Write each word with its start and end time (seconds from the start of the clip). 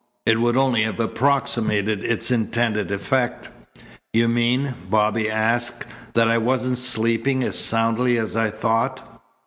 It 0.25 0.41
would 0.41 0.57
only 0.57 0.81
have 0.81 0.99
approximated 0.99 2.03
its 2.03 2.31
intended 2.31 2.89
effect." 2.89 3.49
"You 4.13 4.27
mean," 4.27 4.73
Bobby 4.89 5.29
asked, 5.29 5.85
"that 6.15 6.27
I 6.27 6.39
wasn't 6.39 6.79
sleeping 6.79 7.43
as 7.43 7.55
soundly 7.55 8.17
as 8.17 8.35
I 8.35 8.49
thought?" 8.49 9.21